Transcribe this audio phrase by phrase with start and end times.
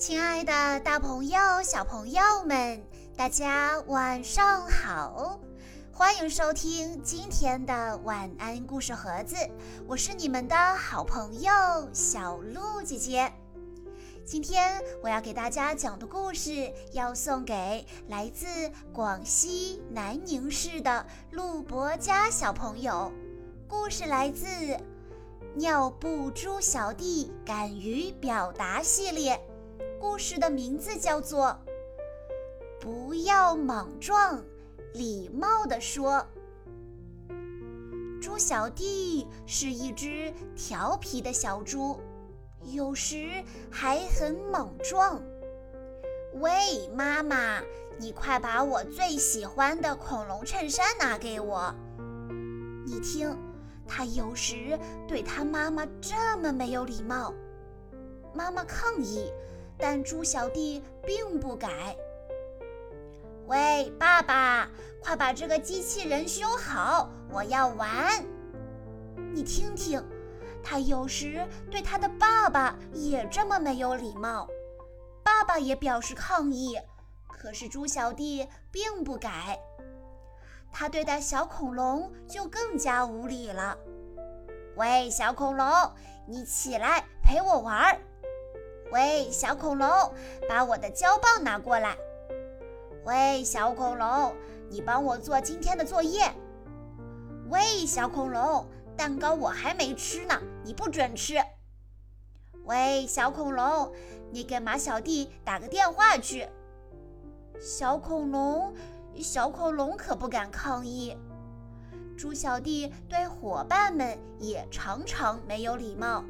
[0.00, 2.82] 亲爱的，大朋友、小朋友们，
[3.18, 5.38] 大家晚上好！
[5.92, 9.36] 欢迎收听今天的晚安故事盒子，
[9.86, 11.52] 我是你们的好朋友
[11.92, 13.30] 小鹿姐姐。
[14.24, 18.46] 今天我要给大家讲的故事，要送给来自
[18.94, 23.12] 广西南宁市的陆博佳小朋友。
[23.68, 24.46] 故事来自
[25.56, 29.38] 《尿布猪小弟敢于表达》系列。
[30.00, 31.54] 故事的名字叫做
[32.80, 34.42] “不要莽撞，
[34.94, 36.26] 礼貌地说”。
[38.18, 42.00] 猪小弟是一只调皮的小猪，
[42.62, 45.22] 有时还很莽撞。
[46.40, 47.60] 喂，妈妈，
[47.98, 51.74] 你快把我最喜欢的恐龙衬衫拿给我。
[52.86, 53.36] 你听，
[53.86, 57.34] 他有时对他妈妈这么没有礼貌。
[58.32, 59.30] 妈妈抗议。
[59.80, 61.96] 但猪小弟并不改。
[63.46, 64.70] 喂，爸爸，
[65.02, 68.24] 快把这个机器人修好，我要玩。
[69.32, 70.04] 你听听，
[70.62, 74.48] 他有时对他的爸爸也这么没有礼貌，
[75.24, 76.78] 爸爸也表示抗议，
[77.26, 79.58] 可是猪小弟并不改。
[80.70, 83.76] 他对待小恐龙就更加无礼了。
[84.76, 85.66] 喂，小恐龙，
[86.28, 87.98] 你起来陪我玩儿。
[88.92, 89.88] 喂，小恐龙，
[90.48, 91.96] 把我的胶棒拿过来。
[93.04, 94.34] 喂，小恐龙，
[94.68, 96.34] 你帮我做今天的作业。
[97.48, 101.36] 喂，小恐龙，蛋糕我还没吃呢，你不准吃。
[102.64, 103.92] 喂，小恐龙，
[104.32, 106.48] 你给马小弟打个电话去。
[107.60, 108.74] 小恐龙，
[109.16, 111.16] 小恐龙可不敢抗议。
[112.18, 116.24] 猪小弟对伙伴们也常常没有礼貌。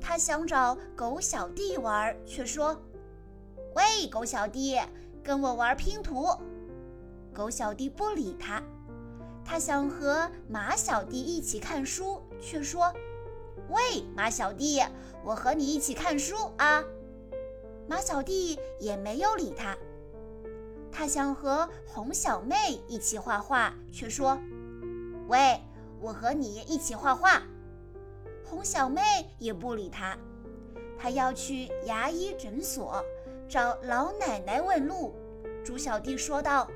[0.00, 2.80] 他想找狗小弟玩，却说
[3.76, 4.80] ：“喂，狗小弟，
[5.22, 6.26] 跟我玩拼图。”
[7.32, 8.62] 狗小弟不理他。
[9.44, 12.92] 他想和马小弟一起看书，却说
[13.68, 14.82] ：“喂，马小弟，
[15.24, 16.82] 我和你一起看书啊。”
[17.88, 19.76] 马小弟也没有理他。
[20.92, 24.38] 他想和红小妹一起画画，却说
[25.28, 25.60] ：“喂，
[26.00, 27.42] 我和你一起画画。”
[28.50, 29.00] 红小妹
[29.38, 30.18] 也不理他，
[30.98, 33.00] 他要去牙医诊所
[33.48, 35.14] 找老奶奶问路。
[35.64, 36.68] 猪小弟说道：“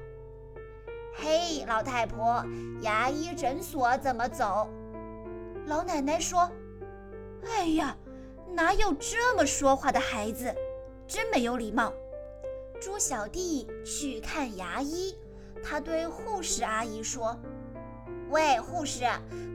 [1.16, 2.44] 嘿，老太婆，
[2.82, 4.68] 牙医诊所怎么走？”
[5.66, 6.48] 老奶奶说
[7.44, 7.96] ：“哎呀，
[8.52, 10.54] 哪有这么说话的孩子，
[11.08, 11.92] 真没有礼貌。”
[12.80, 15.18] 猪小弟去看牙医，
[15.60, 17.36] 他对护士阿姨说
[18.30, 19.04] ：“喂，护士，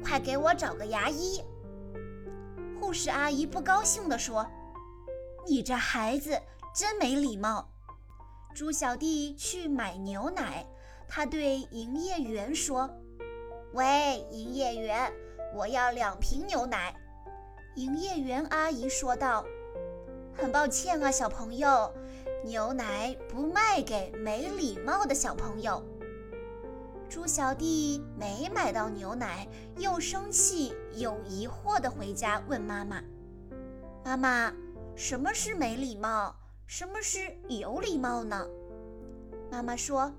[0.04, 1.42] 快给我找个牙医。”
[2.90, 4.48] 护士阿姨不高兴地说
[5.46, 6.42] ：“你这孩子
[6.74, 7.70] 真没礼貌。”
[8.56, 10.66] 猪小弟去买牛奶，
[11.08, 12.90] 他对营业员说
[13.74, 15.14] ：“喂，营业员，
[15.54, 16.92] 我要两瓶牛奶。”
[17.78, 19.46] 营业员阿姨说道
[20.36, 21.94] ：“很抱歉啊，小朋友，
[22.44, 25.80] 牛奶不卖给没礼貌的小朋友。”
[27.10, 29.48] 猪小弟没买到牛奶，
[29.78, 33.02] 又生气又疑惑地回家问妈妈
[34.06, 34.54] ：“妈妈，
[34.96, 36.36] 什么是没礼貌？
[36.68, 38.48] 什么是有礼貌呢？”
[39.50, 40.14] 妈妈说：“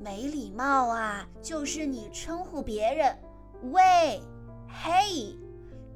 [0.00, 3.14] 没礼貌啊，就是你称呼别人
[3.70, 4.22] ‘喂
[4.66, 5.36] ’‘嘿’，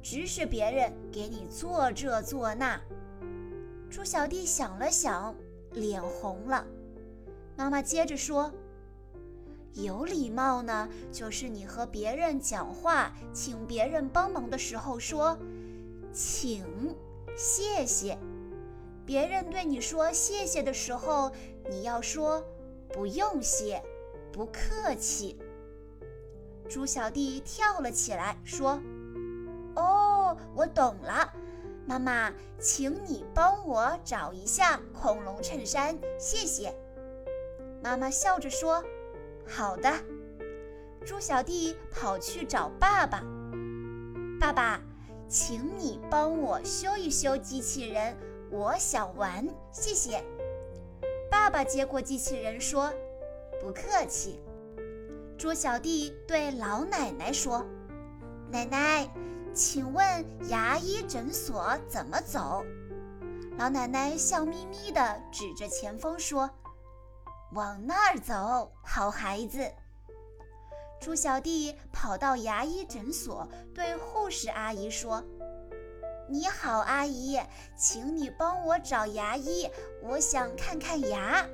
[0.03, 2.79] 指使别人给你做这做那。”
[3.89, 5.35] 猪小弟想了想，
[5.71, 6.63] 脸红了。
[7.57, 8.53] 妈妈接着说。
[9.73, 15.37] 有礼貌呢，就是你和别人讲话，请别人帮忙的时候说
[16.13, 16.95] “请
[17.35, 18.17] ”“谢谢”。
[19.03, 21.31] 别人对你说谢谢的时候，
[21.69, 22.43] 你要说
[22.93, 23.81] “不用谢”，
[24.31, 25.39] 不客气。
[26.69, 28.79] 猪小弟跳了起来，说
[29.75, 31.33] ：“哦，我懂了，
[31.87, 36.73] 妈妈，请你帮我找一下恐龙衬衫，谢谢。”
[37.81, 38.83] 妈妈笑着说。
[39.47, 39.91] 好的，
[41.05, 43.23] 猪小弟跑去找爸爸。
[44.39, 44.81] 爸爸，
[45.27, 48.17] 请你帮我修一修机器人，
[48.49, 50.23] 我想玩，谢谢。
[51.29, 52.91] 爸爸接过机器人说
[53.61, 54.41] ：“不客气。”
[55.37, 57.65] 猪小弟对老奶奶说
[58.51, 59.09] ：“奶奶，
[59.53, 62.63] 请问牙医诊所怎么走？”
[63.57, 66.49] 老奶奶笑眯眯地指着前方说。
[67.53, 69.71] 往那儿走，好孩子。
[70.99, 75.23] 猪小弟跑到牙医诊所，对护士阿姨说
[76.27, 77.39] ：“你好，阿姨，
[77.77, 79.69] 请你帮我找牙医，
[80.01, 81.45] 我想看看牙。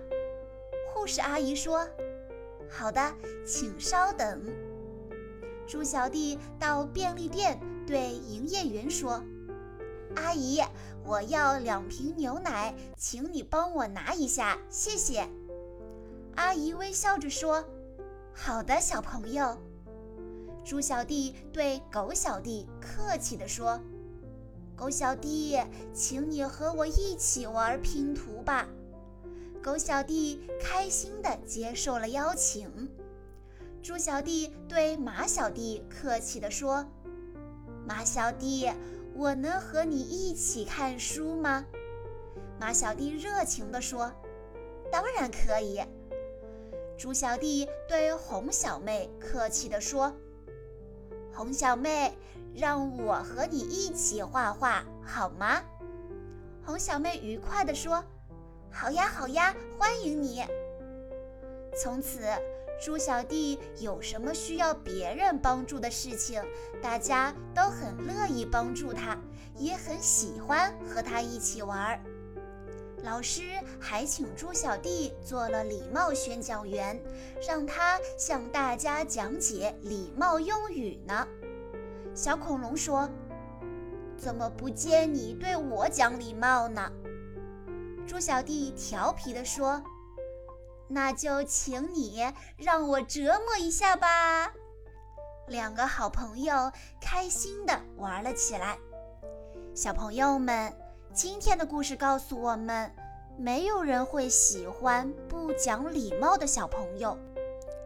[0.93, 1.85] 护士阿姨说
[2.69, 3.13] ：“好的，
[3.45, 4.41] 请稍等。”
[5.67, 9.21] 猪小弟到便利店对营业员说
[10.15, 10.61] ：“阿姨，
[11.03, 15.27] 我要两瓶牛奶，请你帮我拿一下，谢谢。”
[16.35, 17.63] 阿姨微笑着说
[18.33, 19.57] ：“好的，小朋友。”
[20.63, 23.79] 猪小弟对狗小弟客气地说
[24.75, 25.59] ：“狗小弟，
[25.93, 28.67] 请你和我一起玩拼图吧。”
[29.61, 32.89] 狗小弟开心地接受了邀请。
[33.81, 36.85] 猪小弟对马小弟客气地说
[37.85, 38.71] ：“马小弟，
[39.15, 41.65] 我能和你一起看书吗？”
[42.59, 44.11] 马小弟热情地说
[44.91, 45.81] ：“当然可以。”
[46.99, 50.13] 猪小弟对红小妹客气地说。
[51.33, 52.13] 红小妹，
[52.53, 55.61] 让我和你一起画画好吗？
[56.61, 58.03] 红小妹愉快地说
[58.69, 60.43] ：“好呀，好呀，欢迎你。”
[61.81, 62.19] 从此，
[62.83, 66.43] 猪小弟有什么需要别人帮助的事情，
[66.81, 69.17] 大家都很乐意帮助他，
[69.55, 72.01] 也很喜欢和他一起玩儿。
[73.01, 77.01] 老师还请猪小弟做了礼貌宣讲员，
[77.47, 81.27] 让他向大家讲解礼貌用语呢。
[82.13, 83.09] 小恐龙说
[84.17, 86.91] ：“怎么不见你对我讲礼貌呢？”
[88.05, 89.81] 猪小弟调皮地说
[90.89, 92.21] ：“那就请你
[92.57, 94.51] 让我折磨一下吧。”
[95.47, 98.77] 两个好朋友开心地玩了起来。
[99.73, 100.88] 小朋友们。
[101.21, 102.89] 今天的故事告诉我们，
[103.37, 107.17] 没有人会喜欢不讲礼貌的小朋友，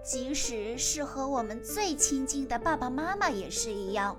[0.04, 4.16] 即使是和我们最亲近的爸爸妈妈也是一样。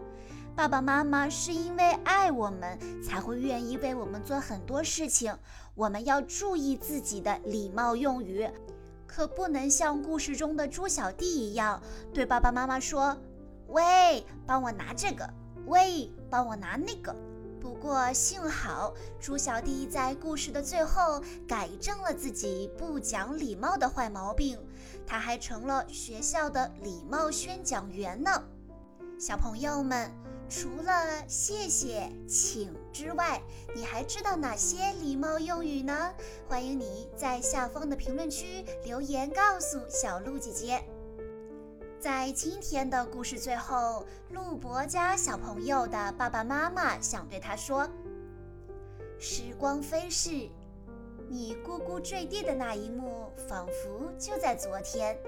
[0.57, 5.33] 爸爸妈妈是因为爱我们，才会愿意为我们做很多事情。
[5.77, 8.51] 我们要注意自己的礼貌用语，
[9.07, 11.81] 可不能像故事中的猪小弟一样，
[12.13, 13.17] 对爸爸妈妈说
[13.71, 15.25] ：“喂，帮我拿这个。
[15.67, 17.15] ”“喂，帮我拿那个。”
[17.65, 24.59] 不过幸好，猪小弟在故事的最后改正了自己不讲礼貌的坏毛病，
[25.07, 28.31] 他还成了学校的礼貌宣讲员呢。
[29.19, 30.13] 小朋友们，
[30.47, 33.41] 除了谢谢、请之外，
[33.75, 36.13] 你还知道哪些礼貌用语呢？
[36.47, 40.85] 欢迎你在下方的评论区留言告诉小鹿姐姐。
[42.05, 47.89] 在今天的故事最后，陆博家小朋友的爸爸妈妈想对他说
[49.19, 50.51] ：“时光飞逝，
[51.31, 55.19] 你咕咕坠地的那一幕，仿佛就在昨天。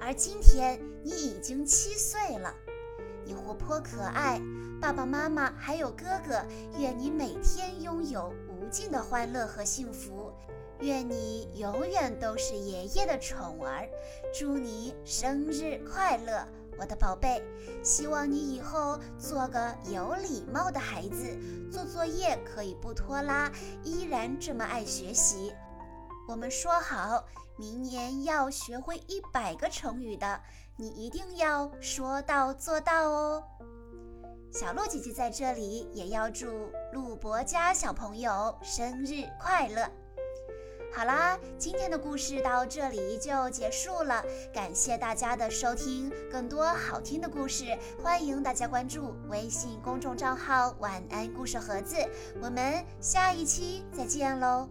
[0.00, 2.52] 而今天，你已经七岁了。
[3.24, 4.42] 你活泼可爱，
[4.80, 6.44] 爸爸妈妈还有哥哥，
[6.76, 8.34] 愿你每天拥有
[8.64, 10.32] 无尽的欢乐和幸福。”
[10.80, 13.88] 愿你永远都是爷爷的宠儿，
[14.36, 16.46] 祝你生日快乐，
[16.78, 17.40] 我的宝贝！
[17.82, 21.38] 希望你以后做个有礼貌的孩子，
[21.70, 23.50] 做作业可以不拖拉，
[23.84, 25.54] 依然这么爱学习。
[26.28, 27.24] 我们说好，
[27.56, 30.40] 明年要学会一百个成语的，
[30.76, 33.44] 你一定要说到做到哦。
[34.54, 36.46] 小鹿姐姐在这里也要祝
[36.92, 39.90] 陆博家小朋友生日快乐。
[40.94, 46.08] 好啦，今天的故事到这里就结束了，感谢大家的收听。
[46.30, 51.96] 更多好听的故事，欢迎大家关注微信公众账号“晚安故事盒子”。
[52.40, 54.68] 我们下一期再见喽！